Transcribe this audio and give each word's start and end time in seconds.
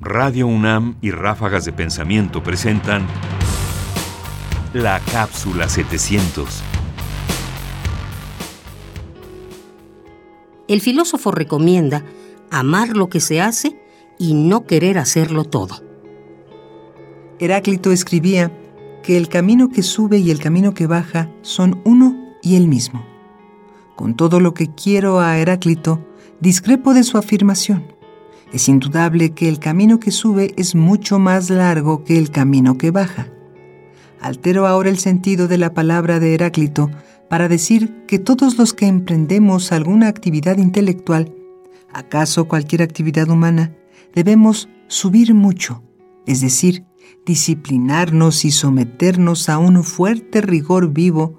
Radio 0.00 0.46
UNAM 0.46 0.94
y 1.00 1.10
Ráfagas 1.10 1.64
de 1.64 1.72
Pensamiento 1.72 2.40
presentan 2.40 3.04
La 4.72 5.00
Cápsula 5.00 5.68
700. 5.68 6.62
El 10.68 10.80
filósofo 10.80 11.32
recomienda 11.32 12.04
amar 12.48 12.96
lo 12.96 13.08
que 13.08 13.18
se 13.18 13.40
hace 13.40 13.76
y 14.20 14.34
no 14.34 14.66
querer 14.66 14.98
hacerlo 14.98 15.42
todo. 15.42 15.82
Heráclito 17.40 17.90
escribía 17.90 18.56
que 19.02 19.16
el 19.16 19.28
camino 19.28 19.68
que 19.68 19.82
sube 19.82 20.18
y 20.18 20.30
el 20.30 20.38
camino 20.38 20.74
que 20.74 20.86
baja 20.86 21.28
son 21.42 21.82
uno 21.84 22.36
y 22.40 22.54
el 22.54 22.68
mismo. 22.68 23.04
Con 23.96 24.14
todo 24.14 24.38
lo 24.38 24.54
que 24.54 24.72
quiero 24.72 25.18
a 25.18 25.38
Heráclito, 25.38 26.06
discrepo 26.38 26.94
de 26.94 27.02
su 27.02 27.18
afirmación. 27.18 27.97
Es 28.52 28.68
indudable 28.68 29.30
que 29.30 29.48
el 29.48 29.58
camino 29.58 30.00
que 30.00 30.10
sube 30.10 30.54
es 30.56 30.74
mucho 30.74 31.18
más 31.18 31.50
largo 31.50 32.04
que 32.04 32.16
el 32.16 32.30
camino 32.30 32.78
que 32.78 32.90
baja. 32.90 33.28
Altero 34.20 34.66
ahora 34.66 34.88
el 34.88 34.98
sentido 34.98 35.48
de 35.48 35.58
la 35.58 35.74
palabra 35.74 36.18
de 36.18 36.34
Heráclito 36.34 36.90
para 37.28 37.48
decir 37.48 38.06
que 38.06 38.18
todos 38.18 38.56
los 38.56 38.72
que 38.72 38.86
emprendemos 38.86 39.70
alguna 39.70 40.08
actividad 40.08 40.56
intelectual, 40.56 41.34
acaso 41.92 42.48
cualquier 42.48 42.82
actividad 42.82 43.28
humana, 43.28 43.76
debemos 44.14 44.70
subir 44.88 45.34
mucho, 45.34 45.82
es 46.26 46.40
decir, 46.40 46.84
disciplinarnos 47.26 48.46
y 48.46 48.50
someternos 48.50 49.50
a 49.50 49.58
un 49.58 49.84
fuerte 49.84 50.40
rigor 50.40 50.90
vivo 50.90 51.38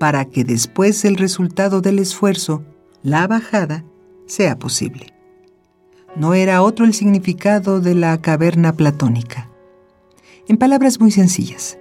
para 0.00 0.24
que 0.24 0.42
después 0.42 1.04
el 1.04 1.16
resultado 1.16 1.82
del 1.82 1.98
esfuerzo, 1.98 2.64
la 3.02 3.26
bajada, 3.26 3.84
sea 4.26 4.58
posible 4.58 5.13
no 6.16 6.34
era 6.34 6.62
otro 6.62 6.84
el 6.84 6.94
significado 6.94 7.80
de 7.80 7.94
la 7.94 8.20
caverna 8.20 8.74
platónica. 8.74 9.50
En 10.46 10.56
palabras 10.56 11.00
muy 11.00 11.10
sencillas, 11.10 11.78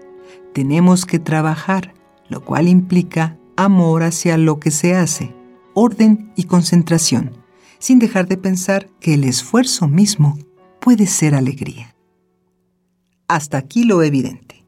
tenemos 0.53 1.05
que 1.05 1.19
trabajar, 1.19 1.93
lo 2.29 2.43
cual 2.43 2.67
implica 2.67 3.37
amor 3.55 4.03
hacia 4.03 4.37
lo 4.37 4.59
que 4.59 4.71
se 4.71 4.95
hace, 4.95 5.35
orden 5.73 6.31
y 6.35 6.45
concentración, 6.45 7.31
sin 7.79 7.99
dejar 7.99 8.27
de 8.27 8.37
pensar 8.37 8.89
que 8.99 9.15
el 9.15 9.23
esfuerzo 9.25 9.87
mismo 9.87 10.37
puede 10.79 11.07
ser 11.07 11.35
alegría. 11.35 11.95
Hasta 13.27 13.57
aquí 13.57 13.83
lo 13.83 14.03
evidente. 14.03 14.63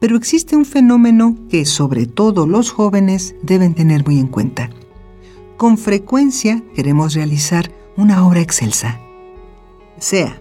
Pero 0.00 0.16
existe 0.16 0.56
un 0.56 0.64
fenómeno 0.64 1.36
que 1.48 1.66
sobre 1.66 2.06
todo 2.06 2.46
los 2.46 2.70
jóvenes 2.70 3.34
deben 3.42 3.74
tener 3.74 4.04
muy 4.04 4.18
en 4.18 4.28
cuenta. 4.28 4.70
Con 5.56 5.76
frecuencia 5.76 6.62
queremos 6.74 7.14
realizar 7.14 7.70
una 7.96 8.26
obra 8.26 8.40
excelsa. 8.40 9.00
Sea. 9.98 10.40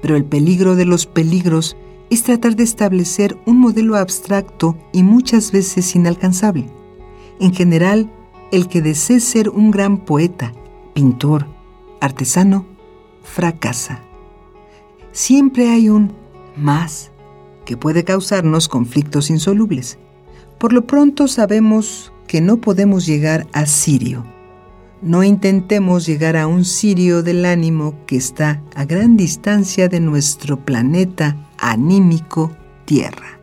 Pero 0.00 0.16
el 0.16 0.24
peligro 0.24 0.76
de 0.76 0.84
los 0.84 1.06
peligros 1.06 1.76
es 2.10 2.22
tratar 2.22 2.56
de 2.56 2.62
establecer 2.62 3.36
un 3.46 3.58
modelo 3.58 3.96
abstracto 3.96 4.76
y 4.92 5.02
muchas 5.02 5.52
veces 5.52 5.94
inalcanzable. 5.94 6.66
En 7.40 7.52
general, 7.52 8.10
el 8.52 8.68
que 8.68 8.80
desee 8.80 9.20
ser 9.20 9.48
un 9.50 9.70
gran 9.70 9.98
poeta, 9.98 10.52
pintor, 10.94 11.46
artesano, 12.00 12.64
fracasa. 13.22 14.00
Siempre 15.12 15.68
hay 15.68 15.88
un 15.88 16.12
más 16.56 17.10
que 17.64 17.76
puede 17.76 18.04
causarnos 18.04 18.68
conflictos 18.68 19.30
insolubles. 19.30 19.98
Por 20.58 20.72
lo 20.72 20.86
pronto 20.86 21.28
sabemos 21.28 22.12
que 22.26 22.40
no 22.40 22.58
podemos 22.58 23.04
llegar 23.04 23.46
a 23.52 23.66
Sirio 23.66 24.37
no 25.00 25.22
intentemos 25.22 26.06
llegar 26.06 26.36
a 26.36 26.46
un 26.46 26.64
cirio 26.64 27.22
del 27.22 27.44
ánimo 27.44 27.94
que 28.06 28.16
está 28.16 28.62
a 28.74 28.84
gran 28.84 29.16
distancia 29.16 29.88
de 29.88 30.00
nuestro 30.00 30.64
planeta 30.64 31.48
anímico 31.58 32.50
Tierra. 32.84 33.38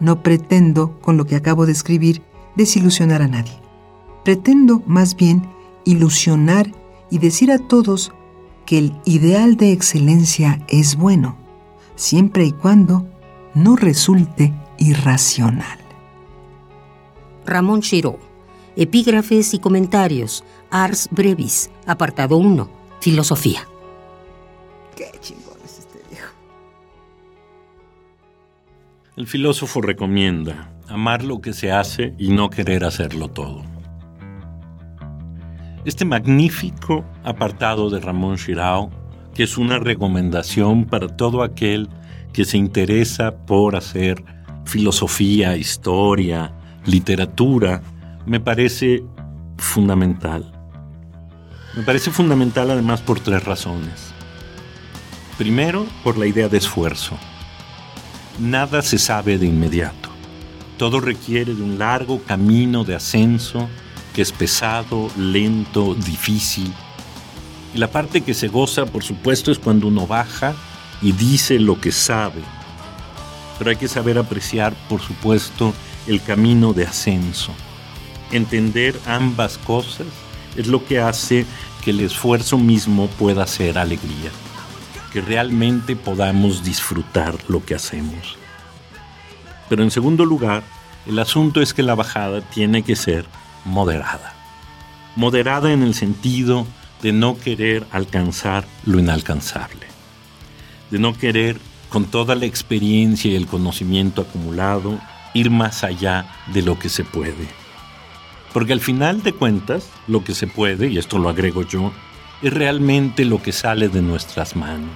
No 0.00 0.22
pretendo, 0.22 0.98
con 1.00 1.16
lo 1.16 1.26
que 1.26 1.36
acabo 1.36 1.66
de 1.66 1.72
escribir, 1.72 2.22
desilusionar 2.56 3.22
a 3.22 3.28
nadie. 3.28 3.52
Pretendo, 4.24 4.82
más 4.86 5.14
bien, 5.14 5.46
ilusionar 5.84 6.72
y 7.10 7.18
decir 7.18 7.52
a 7.52 7.58
todos 7.58 8.12
que 8.66 8.78
el 8.78 8.96
ideal 9.04 9.56
de 9.56 9.72
excelencia 9.72 10.64
es 10.68 10.96
bueno, 10.96 11.36
siempre 11.96 12.46
y 12.46 12.52
cuando 12.52 13.06
no 13.54 13.76
resulte 13.76 14.52
irracional. 14.78 15.78
Ramón 17.44 17.82
Chiró 17.82 18.18
Epígrafes 18.76 19.54
y 19.54 19.60
comentarios. 19.60 20.42
Ars 20.70 21.08
Brevis, 21.12 21.70
apartado 21.86 22.36
1. 22.38 22.68
Filosofía. 23.00 23.68
Qué 24.96 25.12
chingón 25.20 25.58
es 25.64 25.78
este 25.78 26.00
viejo. 26.10 26.34
El 29.16 29.28
filósofo 29.28 29.80
recomienda 29.80 30.72
amar 30.88 31.22
lo 31.22 31.40
que 31.40 31.52
se 31.52 31.70
hace 31.70 32.14
y 32.18 32.30
no 32.30 32.50
querer 32.50 32.84
hacerlo 32.84 33.28
todo. 33.28 33.62
Este 35.84 36.04
magnífico 36.04 37.04
apartado 37.22 37.90
de 37.90 38.00
Ramón 38.00 38.38
Chirao, 38.38 38.90
que 39.34 39.44
es 39.44 39.56
una 39.56 39.78
recomendación 39.78 40.86
para 40.86 41.08
todo 41.08 41.44
aquel 41.44 41.88
que 42.32 42.44
se 42.44 42.56
interesa 42.56 43.36
por 43.46 43.76
hacer 43.76 44.24
filosofía, 44.64 45.56
historia, 45.56 46.52
literatura, 46.86 47.82
me 48.26 48.40
parece 48.40 49.04
fundamental. 49.58 50.50
Me 51.76 51.82
parece 51.82 52.10
fundamental 52.10 52.70
además 52.70 53.00
por 53.00 53.20
tres 53.20 53.44
razones. 53.44 54.12
Primero, 55.36 55.86
por 56.02 56.16
la 56.16 56.26
idea 56.26 56.48
de 56.48 56.58
esfuerzo. 56.58 57.18
Nada 58.38 58.82
se 58.82 58.98
sabe 58.98 59.36
de 59.38 59.46
inmediato. 59.46 60.08
Todo 60.78 61.00
requiere 61.00 61.54
de 61.54 61.62
un 61.62 61.78
largo 61.78 62.22
camino 62.22 62.84
de 62.84 62.94
ascenso 62.94 63.68
que 64.14 64.22
es 64.22 64.32
pesado, 64.32 65.10
lento, 65.18 65.94
difícil. 65.94 66.72
Y 67.74 67.78
la 67.78 67.90
parte 67.90 68.22
que 68.22 68.32
se 68.32 68.48
goza, 68.48 68.86
por 68.86 69.02
supuesto, 69.02 69.50
es 69.50 69.58
cuando 69.58 69.88
uno 69.88 70.06
baja 70.06 70.54
y 71.02 71.12
dice 71.12 71.58
lo 71.58 71.80
que 71.80 71.92
sabe. 71.92 72.40
Pero 73.58 73.70
hay 73.70 73.76
que 73.76 73.88
saber 73.88 74.18
apreciar, 74.18 74.72
por 74.88 75.00
supuesto, 75.00 75.74
el 76.06 76.22
camino 76.22 76.72
de 76.72 76.86
ascenso 76.86 77.52
entender 78.36 78.98
ambas 79.06 79.58
cosas 79.58 80.06
es 80.56 80.66
lo 80.66 80.84
que 80.84 81.00
hace 81.00 81.46
que 81.82 81.90
el 81.90 82.00
esfuerzo 82.00 82.58
mismo 82.58 83.06
pueda 83.08 83.46
ser 83.46 83.78
alegría, 83.78 84.30
que 85.12 85.20
realmente 85.20 85.96
podamos 85.96 86.64
disfrutar 86.64 87.36
lo 87.48 87.64
que 87.64 87.74
hacemos. 87.74 88.36
Pero 89.68 89.82
en 89.82 89.90
segundo 89.90 90.24
lugar, 90.24 90.62
el 91.06 91.18
asunto 91.18 91.60
es 91.60 91.74
que 91.74 91.82
la 91.82 91.94
bajada 91.94 92.40
tiene 92.40 92.82
que 92.82 92.96
ser 92.96 93.26
moderada. 93.64 94.34
Moderada 95.16 95.72
en 95.72 95.82
el 95.82 95.94
sentido 95.94 96.66
de 97.02 97.12
no 97.12 97.38
querer 97.38 97.86
alcanzar 97.90 98.64
lo 98.84 98.98
inalcanzable, 98.98 99.86
de 100.90 100.98
no 100.98 101.16
querer, 101.16 101.58
con 101.88 102.06
toda 102.06 102.34
la 102.34 102.46
experiencia 102.46 103.30
y 103.30 103.36
el 103.36 103.46
conocimiento 103.46 104.22
acumulado, 104.22 104.98
ir 105.32 105.50
más 105.50 105.84
allá 105.84 106.26
de 106.52 106.62
lo 106.62 106.78
que 106.78 106.88
se 106.88 107.04
puede 107.04 107.63
porque 108.54 108.72
al 108.72 108.80
final 108.80 109.24
de 109.24 109.32
cuentas, 109.32 109.90
lo 110.06 110.22
que 110.22 110.32
se 110.32 110.46
puede, 110.46 110.86
y 110.86 110.96
esto 110.96 111.18
lo 111.18 111.28
agrego 111.28 111.62
yo, 111.62 111.92
es 112.40 112.52
realmente 112.52 113.24
lo 113.24 113.42
que 113.42 113.50
sale 113.50 113.88
de 113.88 114.00
nuestras 114.00 114.54
manos. 114.54 114.94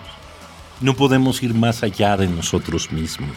No 0.80 0.94
podemos 0.94 1.42
ir 1.42 1.54
más 1.54 1.82
allá 1.82 2.16
de 2.16 2.28
nosotros 2.28 2.92
mismos. 2.92 3.36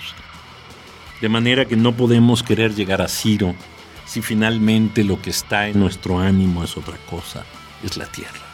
De 1.22 1.28
manera 1.28 1.66
que 1.66 1.76
no 1.76 1.94
podemos 1.94 2.44
querer 2.44 2.76
llegar 2.76 3.02
a 3.02 3.08
Ciro 3.08 3.56
si 4.06 4.22
finalmente 4.22 5.04
lo 5.04 5.20
que 5.20 5.31
está 5.31 5.68
en 5.70 5.80
nuestro 5.80 6.20
ánimo 6.20 6.64
es 6.64 6.78
otra 6.78 6.98
cosa, 7.10 7.44
es 7.84 7.98
la 7.98 8.06
tierra. 8.06 8.46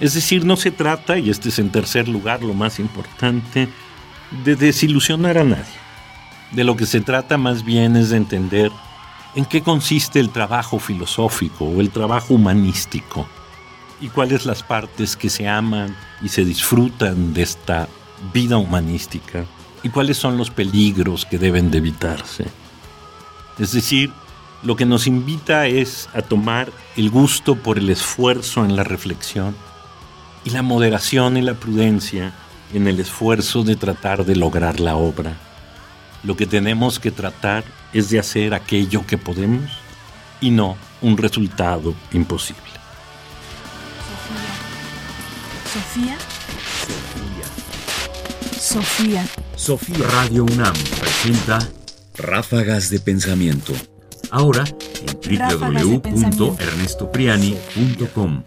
Es 0.00 0.12
decir, 0.12 0.44
no 0.44 0.56
se 0.56 0.70
trata, 0.70 1.16
y 1.18 1.30
este 1.30 1.48
es 1.48 1.58
en 1.58 1.70
tercer 1.70 2.08
lugar 2.08 2.42
lo 2.42 2.52
más 2.52 2.78
importante, 2.78 3.68
de 4.44 4.54
desilusionar 4.54 5.38
a 5.38 5.44
nadie. 5.44 5.80
De 6.52 6.62
lo 6.62 6.76
que 6.76 6.84
se 6.84 7.00
trata 7.00 7.38
más 7.38 7.64
bien 7.64 7.96
es 7.96 8.10
de 8.10 8.18
entender 8.18 8.70
en 9.36 9.44
qué 9.44 9.62
consiste 9.62 10.18
el 10.18 10.30
trabajo 10.30 10.78
filosófico 10.80 11.66
o 11.66 11.80
el 11.80 11.90
trabajo 11.90 12.34
humanístico 12.34 13.28
y 14.00 14.08
cuáles 14.08 14.46
las 14.46 14.62
partes 14.62 15.14
que 15.14 15.28
se 15.28 15.46
aman 15.46 15.94
y 16.22 16.28
se 16.28 16.42
disfrutan 16.44 17.34
de 17.34 17.42
esta 17.42 17.86
vida 18.32 18.56
humanística 18.56 19.44
y 19.82 19.90
cuáles 19.90 20.16
son 20.16 20.38
los 20.38 20.50
peligros 20.50 21.26
que 21.26 21.38
deben 21.38 21.70
de 21.70 21.78
evitarse. 21.78 22.46
Es 23.58 23.72
decir, 23.72 24.10
lo 24.62 24.74
que 24.74 24.86
nos 24.86 25.06
invita 25.06 25.66
es 25.66 26.08
a 26.14 26.22
tomar 26.22 26.72
el 26.96 27.10
gusto 27.10 27.56
por 27.56 27.76
el 27.78 27.90
esfuerzo 27.90 28.64
en 28.64 28.74
la 28.74 28.84
reflexión 28.84 29.54
y 30.44 30.50
la 30.50 30.62
moderación 30.62 31.36
y 31.36 31.42
la 31.42 31.54
prudencia 31.54 32.32
en 32.72 32.88
el 32.88 33.00
esfuerzo 33.00 33.64
de 33.64 33.76
tratar 33.76 34.24
de 34.24 34.34
lograr 34.34 34.80
la 34.80 34.96
obra. 34.96 35.36
Lo 36.22 36.36
que 36.38 36.46
tenemos 36.46 36.98
que 36.98 37.10
tratar 37.10 37.64
es 37.92 38.10
de 38.10 38.18
hacer 38.18 38.54
aquello 38.54 39.06
que 39.06 39.18
podemos 39.18 39.70
y 40.40 40.50
no 40.50 40.76
un 41.00 41.16
resultado 41.16 41.94
imposible. 42.12 42.62
Sofía. 45.72 46.18
Sofía. 48.58 49.24
Sofía. 49.56 50.06
Radio 50.08 50.44
UNAM 50.44 50.74
presenta 51.00 51.58
Ráfagas 52.16 52.90
de 52.90 53.00
Pensamiento. 53.00 53.72
Ahora 54.30 54.64
en 55.06 55.18
www.ernestopriani.com. 55.48 58.42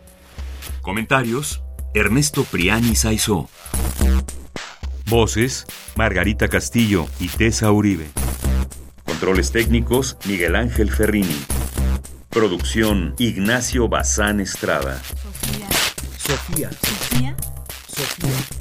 Comentarios: 0.82 1.62
Ernesto 1.94 2.44
Priani 2.44 2.96
Saizó. 2.96 3.50
Voces: 5.06 5.66
Margarita 5.96 6.48
Castillo 6.48 7.08
y 7.20 7.28
Tessa 7.28 7.72
Uribe. 7.72 8.08
Controles 9.20 9.52
técnicos: 9.52 10.16
Miguel 10.24 10.56
Ángel 10.56 10.90
Ferrini. 10.90 11.46
Producción: 12.30 13.16
Ignacio 13.18 13.90
Bazán 13.90 14.40
Estrada. 14.40 14.98
Sofía. 15.04 15.68
Sofía. 16.18 16.70
Sofía. 16.72 17.36
Sofía. 17.86 18.59